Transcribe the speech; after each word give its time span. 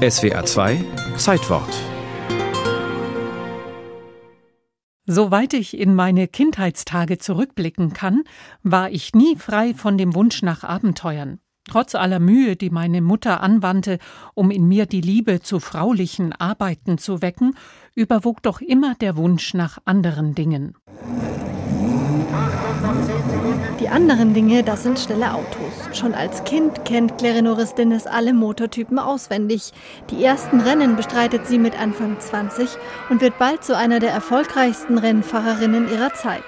SWA 0.00 0.46
2 0.46 0.82
Zeitwort 1.18 1.68
Soweit 5.04 5.52
ich 5.52 5.78
in 5.78 5.94
meine 5.94 6.26
Kindheitstage 6.26 7.18
zurückblicken 7.18 7.92
kann, 7.92 8.22
war 8.62 8.90
ich 8.90 9.14
nie 9.14 9.36
frei 9.36 9.74
von 9.74 9.98
dem 9.98 10.14
Wunsch 10.14 10.40
nach 10.40 10.64
Abenteuern. 10.64 11.38
Trotz 11.68 11.94
aller 11.94 12.18
Mühe, 12.18 12.56
die 12.56 12.70
meine 12.70 13.02
Mutter 13.02 13.42
anwandte, 13.42 13.98
um 14.32 14.50
in 14.50 14.66
mir 14.66 14.86
die 14.86 15.02
Liebe 15.02 15.40
zu 15.40 15.60
fraulichen 15.60 16.32
Arbeiten 16.32 16.96
zu 16.96 17.20
wecken, 17.20 17.54
überwog 17.94 18.42
doch 18.42 18.62
immer 18.62 18.94
der 18.94 19.18
Wunsch 19.18 19.52
nach 19.52 19.80
anderen 19.84 20.34
Dingen. 20.34 20.76
Die 23.80 23.88
anderen 23.88 24.34
Dinge, 24.34 24.62
das 24.62 24.82
sind 24.82 24.98
schnelle 24.98 25.32
Autos. 25.32 25.96
Schon 25.98 26.12
als 26.12 26.44
Kind 26.44 26.84
kennt 26.84 27.16
Clerenoris 27.16 27.74
Dinnes 27.74 28.06
alle 28.06 28.34
Motortypen 28.34 28.98
auswendig. 28.98 29.72
Die 30.10 30.22
ersten 30.22 30.60
Rennen 30.60 30.96
bestreitet 30.96 31.46
sie 31.46 31.58
mit 31.58 31.80
Anfang 31.80 32.20
20 32.20 32.68
und 33.08 33.22
wird 33.22 33.38
bald 33.38 33.64
zu 33.64 33.74
einer 33.74 33.98
der 33.98 34.10
erfolgreichsten 34.10 34.98
Rennfahrerinnen 34.98 35.90
ihrer 35.90 36.12
Zeit. 36.12 36.42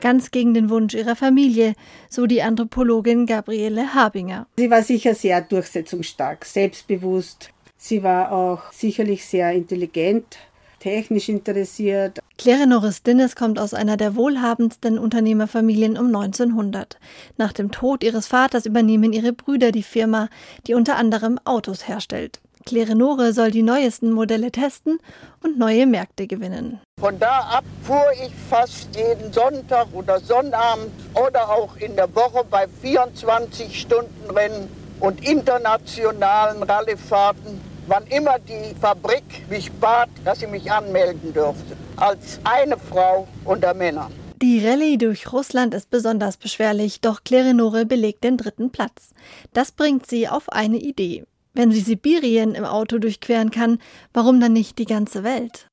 Ganz 0.00 0.32
gegen 0.32 0.54
den 0.54 0.70
Wunsch 0.70 0.94
ihrer 0.94 1.14
Familie, 1.14 1.74
so 2.10 2.26
die 2.26 2.42
Anthropologin 2.42 3.26
Gabriele 3.26 3.94
Habinger. 3.94 4.48
Sie 4.56 4.68
war 4.68 4.82
sicher 4.82 5.14
sehr 5.14 5.40
durchsetzungsstark, 5.40 6.44
selbstbewusst. 6.44 7.50
Sie 7.76 8.02
war 8.02 8.32
auch 8.32 8.72
sicherlich 8.72 9.24
sehr 9.24 9.52
intelligent, 9.52 10.38
technisch 10.82 11.28
interessiert. 11.28 12.18
Claire 12.38 12.66
Norris 12.66 13.04
Dinnes 13.04 13.36
kommt 13.36 13.60
aus 13.60 13.72
einer 13.72 13.96
der 13.96 14.16
wohlhabendsten 14.16 14.98
Unternehmerfamilien 14.98 15.96
um 15.96 16.06
1900. 16.06 16.98
Nach 17.36 17.52
dem 17.52 17.70
Tod 17.70 18.02
ihres 18.02 18.26
Vaters 18.26 18.66
übernehmen 18.66 19.12
ihre 19.12 19.32
Brüder 19.32 19.70
die 19.70 19.84
Firma, 19.84 20.28
die 20.66 20.74
unter 20.74 20.96
anderem 20.96 21.38
Autos 21.44 21.86
herstellt. 21.86 22.40
Claire 22.64 22.94
Nore 22.94 23.32
soll 23.32 23.50
die 23.50 23.62
neuesten 23.62 24.10
Modelle 24.10 24.50
testen 24.50 24.98
und 25.42 25.58
neue 25.58 25.86
Märkte 25.86 26.26
gewinnen. 26.26 26.80
Von 27.00 27.18
da 27.18 27.40
ab 27.40 27.64
fuhr 27.82 28.06
ich 28.24 28.32
fast 28.50 28.88
jeden 28.96 29.32
Sonntag 29.32 29.86
oder 29.92 30.18
Sonnabend 30.20 30.90
oder 31.14 31.48
auch 31.48 31.76
in 31.76 31.94
der 31.96 32.12
Woche 32.14 32.44
bei 32.48 32.66
24 32.80 33.80
Stunden 33.80 34.30
Rennen 34.30 34.68
und 35.00 35.28
internationalen 35.28 36.62
Rallyefahrten 36.62 37.71
wann 37.86 38.06
immer 38.06 38.38
die 38.38 38.74
Fabrik 38.80 39.48
mich 39.48 39.70
bat, 39.72 40.08
dass 40.24 40.40
sie 40.40 40.46
mich 40.46 40.70
anmelden 40.70 41.32
dürfte, 41.32 41.76
als 41.96 42.40
eine 42.44 42.76
Frau 42.76 43.26
unter 43.44 43.74
Männern. 43.74 44.12
Die 44.40 44.66
Rallye 44.66 44.98
durch 44.98 45.32
Russland 45.32 45.72
ist 45.72 45.90
besonders 45.90 46.36
beschwerlich, 46.36 47.00
doch 47.00 47.22
Klerenore 47.22 47.86
belegt 47.86 48.24
den 48.24 48.36
dritten 48.36 48.70
Platz. 48.70 49.10
Das 49.52 49.70
bringt 49.70 50.06
sie 50.06 50.28
auf 50.28 50.48
eine 50.48 50.78
Idee. 50.78 51.24
Wenn 51.54 51.70
sie 51.70 51.80
Sibirien 51.80 52.54
im 52.54 52.64
Auto 52.64 52.98
durchqueren 52.98 53.50
kann, 53.50 53.78
warum 54.12 54.40
dann 54.40 54.52
nicht 54.52 54.78
die 54.78 54.86
ganze 54.86 55.22
Welt? 55.22 55.68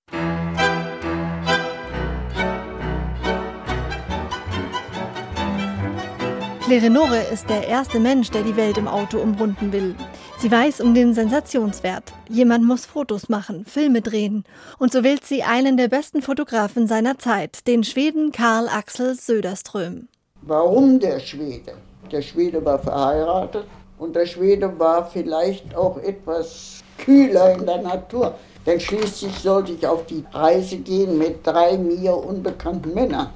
Klerenore 6.65 7.21
ist 7.33 7.49
der 7.49 7.67
erste 7.67 7.99
Mensch, 7.99 8.29
der 8.29 8.43
die 8.43 8.55
Welt 8.55 8.77
im 8.77 8.87
Auto 8.87 9.17
umrunden 9.17 9.71
will. 9.71 9.95
Sie 10.41 10.49
weiß 10.49 10.79
um 10.79 10.93
den 10.93 11.13
Sensationswert. 11.13 12.13
Jemand 12.29 12.63
muss 12.63 12.85
Fotos 12.85 13.27
machen, 13.27 13.65
Filme 13.65 14.01
drehen. 14.01 14.45
Und 14.77 14.93
so 14.93 15.03
wählt 15.03 15.25
sie 15.25 15.43
einen 15.43 15.75
der 15.75 15.89
besten 15.89 16.21
Fotografen 16.21 16.87
seiner 16.87 17.17
Zeit, 17.19 17.67
den 17.67 17.83
Schweden 17.83 18.31
Karl 18.31 18.69
Axel 18.69 19.15
Söderström. 19.15 20.07
Warum 20.43 20.97
der 21.01 21.19
Schwede? 21.19 21.73
Der 22.09 22.21
Schwede 22.21 22.63
war 22.63 22.79
verheiratet 22.79 23.65
und 23.97 24.15
der 24.15 24.25
Schwede 24.25 24.79
war 24.79 25.05
vielleicht 25.09 25.75
auch 25.75 25.97
etwas 25.97 26.85
kühler 26.97 27.55
in 27.55 27.65
der 27.65 27.81
Natur. 27.81 28.35
Denn 28.65 28.79
schließlich 28.79 29.35
sollte 29.39 29.73
ich 29.73 29.85
auf 29.85 30.05
die 30.05 30.23
Reise 30.31 30.77
gehen 30.77 31.17
mit 31.17 31.45
drei 31.45 31.77
mir 31.77 32.15
unbekannten 32.15 32.93
Männern. 32.93 33.31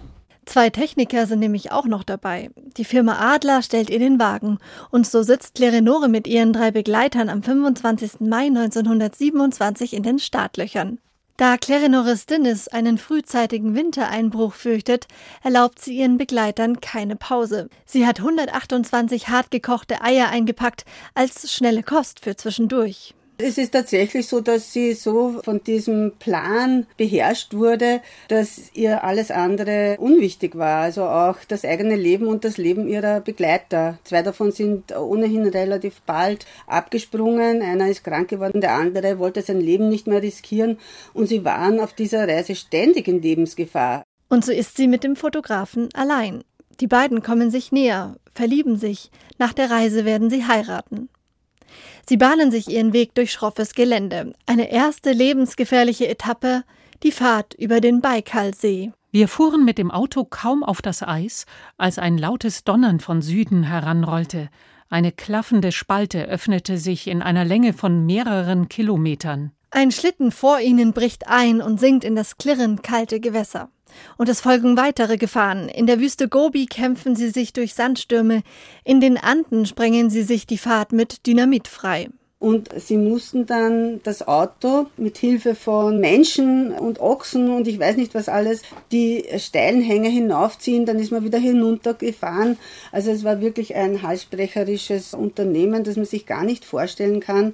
Zwei 0.45 0.69
Techniker 0.69 1.25
sind 1.25 1.39
nämlich 1.39 1.71
auch 1.71 1.85
noch 1.85 2.03
dabei. 2.03 2.49
Die 2.77 2.85
Firma 2.85 3.33
Adler 3.33 3.61
stellt 3.61 3.89
ihr 3.89 3.99
den 3.99 4.19
Wagen 4.19 4.59
und 4.91 5.07
so 5.07 5.23
sitzt 5.23 5.55
Clerenore 5.55 6.09
mit 6.09 6.27
ihren 6.27 6.53
drei 6.53 6.71
Begleitern 6.71 7.29
am 7.29 7.43
25. 7.43 8.19
Mai 8.21 8.47
1927 8.47 9.93
in 9.93 10.03
den 10.03 10.19
Startlöchern. 10.19 10.99
Da 11.37 11.57
Clerenoris 11.57 12.27
Dinnis 12.27 12.67
einen 12.67 12.99
frühzeitigen 12.99 13.75
Wintereinbruch 13.75 14.53
fürchtet, 14.53 15.07
erlaubt 15.43 15.79
sie 15.79 15.97
ihren 15.97 16.17
Begleitern 16.17 16.79
keine 16.79 17.15
Pause. 17.15 17.69
Sie 17.85 18.05
hat 18.05 18.19
128 18.19 19.29
hartgekochte 19.29 20.01
Eier 20.01 20.29
eingepackt 20.29 20.85
als 21.15 21.51
schnelle 21.51 21.81
Kost 21.81 22.19
für 22.19 22.35
zwischendurch. 22.35 23.15
Es 23.37 23.57
ist 23.57 23.71
tatsächlich 23.71 24.27
so, 24.27 24.41
dass 24.41 24.71
sie 24.73 24.93
so 24.93 25.41
von 25.43 25.63
diesem 25.63 26.13
Plan 26.19 26.85
beherrscht 26.97 27.53
wurde, 27.53 28.01
dass 28.27 28.71
ihr 28.73 29.03
alles 29.03 29.31
andere 29.31 29.97
unwichtig 29.99 30.55
war. 30.55 30.81
Also 30.81 31.03
auch 31.03 31.37
das 31.47 31.65
eigene 31.65 31.95
Leben 31.95 32.27
und 32.27 32.45
das 32.45 32.57
Leben 32.57 32.87
ihrer 32.87 33.21
Begleiter. 33.21 33.97
Zwei 34.03 34.21
davon 34.21 34.51
sind 34.51 34.95
ohnehin 34.95 35.47
relativ 35.47 36.01
bald 36.01 36.45
abgesprungen. 36.67 37.61
Einer 37.61 37.89
ist 37.89 38.03
krank 38.03 38.29
geworden, 38.29 38.61
der 38.61 38.73
andere 38.73 39.17
wollte 39.17 39.41
sein 39.41 39.59
Leben 39.59 39.89
nicht 39.89 40.05
mehr 40.05 40.21
riskieren. 40.21 40.77
Und 41.13 41.27
sie 41.27 41.43
waren 41.43 41.79
auf 41.79 41.93
dieser 41.93 42.27
Reise 42.27 42.55
ständig 42.55 43.07
in 43.07 43.21
Lebensgefahr. 43.21 44.03
Und 44.29 44.45
so 44.45 44.51
ist 44.51 44.77
sie 44.77 44.87
mit 44.87 45.03
dem 45.03 45.15
Fotografen 45.15 45.89
allein. 45.93 46.43
Die 46.79 46.87
beiden 46.87 47.21
kommen 47.23 47.51
sich 47.51 47.71
näher, 47.71 48.15
verlieben 48.33 48.77
sich. 48.77 49.11
Nach 49.37 49.53
der 49.53 49.69
Reise 49.69 50.05
werden 50.05 50.29
sie 50.29 50.45
heiraten. 50.45 51.09
Sie 52.07 52.17
bahnen 52.17 52.51
sich 52.51 52.69
ihren 52.69 52.93
Weg 52.93 53.15
durch 53.15 53.31
schroffes 53.31 53.73
Gelände. 53.73 54.33
Eine 54.45 54.71
erste 54.71 55.11
lebensgefährliche 55.11 56.07
Etappe, 56.07 56.63
die 57.03 57.11
Fahrt 57.11 57.53
über 57.53 57.81
den 57.81 58.01
Baikalsee. 58.01 58.91
Wir 59.11 59.27
fuhren 59.27 59.63
mit 59.63 59.77
dem 59.77 59.91
Auto 59.91 60.25
kaum 60.25 60.63
auf 60.63 60.81
das 60.81 61.03
Eis, 61.03 61.45
als 61.77 61.99
ein 61.99 62.17
lautes 62.17 62.63
Donnern 62.63 62.99
von 62.99 63.21
Süden 63.21 63.63
heranrollte. 63.63 64.49
Eine 64.89 65.11
klaffende 65.11 65.71
Spalte 65.71 66.25
öffnete 66.25 66.77
sich 66.77 67.07
in 67.07 67.21
einer 67.21 67.45
Länge 67.45 67.73
von 67.73 68.05
mehreren 68.05 68.69
Kilometern. 68.69 69.51
Ein 69.71 69.91
Schlitten 69.91 70.31
vor 70.31 70.59
ihnen 70.59 70.93
bricht 70.93 71.27
ein 71.27 71.61
und 71.61 71.79
sinkt 71.79 72.03
in 72.03 72.15
das 72.15 72.37
klirrend 72.37 72.83
kalte 72.83 73.19
Gewässer. 73.19 73.69
Und 74.17 74.29
es 74.29 74.41
folgen 74.41 74.77
weitere 74.77 75.17
Gefahren. 75.17 75.69
In 75.69 75.87
der 75.87 75.99
Wüste 75.99 76.27
Gobi 76.27 76.65
kämpfen 76.65 77.15
sie 77.15 77.29
sich 77.29 77.53
durch 77.53 77.73
Sandstürme, 77.73 78.43
in 78.83 79.01
den 79.01 79.17
Anden 79.17 79.65
sprengen 79.65 80.09
sie 80.09 80.23
sich 80.23 80.47
die 80.47 80.57
Fahrt 80.57 80.91
mit 80.91 81.25
Dynamit 81.25 81.67
frei. 81.67 82.09
Und 82.39 82.71
sie 82.77 82.97
mussten 82.97 83.45
dann 83.45 84.01
das 84.03 84.27
Auto 84.27 84.87
mit 84.97 85.17
Hilfe 85.17 85.55
von 85.55 86.01
Menschen 86.01 86.73
und 86.73 86.99
Ochsen 86.99 87.49
und 87.49 87.69
ich 87.69 87.79
weiß 87.79 87.95
nicht 87.95 88.13
was 88.15 88.27
alles, 88.27 88.63
die 88.91 89.23
steilen 89.37 89.81
Hänge 89.81 90.09
hinaufziehen, 90.09 90.85
dann 90.85 90.99
ist 90.99 91.11
man 91.11 91.23
wieder 91.23 91.37
hinuntergefahren. 91.39 92.57
Also 92.91 93.11
es 93.11 93.23
war 93.23 93.39
wirklich 93.39 93.75
ein 93.75 94.01
halsbrecherisches 94.01 95.13
Unternehmen, 95.13 95.85
das 95.85 95.95
man 95.95 96.03
sich 96.03 96.25
gar 96.25 96.43
nicht 96.43 96.65
vorstellen 96.65 97.21
kann 97.21 97.53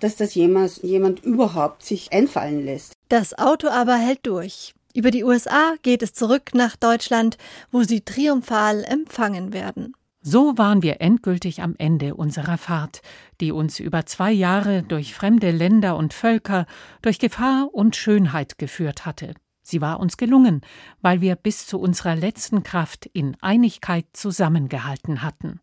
dass 0.00 0.16
das 0.16 0.34
jemand, 0.34 0.82
jemand 0.82 1.22
überhaupt 1.22 1.84
sich 1.84 2.12
einfallen 2.12 2.64
lässt. 2.64 2.94
Das 3.08 3.38
Auto 3.38 3.68
aber 3.68 3.96
hält 3.96 4.20
durch. 4.22 4.74
Über 4.94 5.10
die 5.10 5.24
USA 5.24 5.74
geht 5.82 6.02
es 6.02 6.12
zurück 6.12 6.50
nach 6.52 6.76
Deutschland, 6.76 7.38
wo 7.70 7.82
sie 7.82 8.00
triumphal 8.00 8.84
empfangen 8.84 9.52
werden. 9.52 9.94
So 10.22 10.58
waren 10.58 10.82
wir 10.82 11.00
endgültig 11.00 11.62
am 11.62 11.74
Ende 11.78 12.14
unserer 12.14 12.58
Fahrt, 12.58 13.00
die 13.40 13.52
uns 13.52 13.80
über 13.80 14.04
zwei 14.04 14.32
Jahre 14.32 14.82
durch 14.82 15.14
fremde 15.14 15.50
Länder 15.50 15.96
und 15.96 16.12
Völker, 16.12 16.66
durch 17.00 17.18
Gefahr 17.18 17.70
und 17.72 17.96
Schönheit 17.96 18.58
geführt 18.58 19.06
hatte. 19.06 19.34
Sie 19.62 19.80
war 19.80 20.00
uns 20.00 20.16
gelungen, 20.16 20.62
weil 21.00 21.20
wir 21.20 21.36
bis 21.36 21.66
zu 21.66 21.78
unserer 21.78 22.16
letzten 22.16 22.62
Kraft 22.64 23.06
in 23.06 23.36
Einigkeit 23.40 24.06
zusammengehalten 24.12 25.22
hatten. 25.22 25.60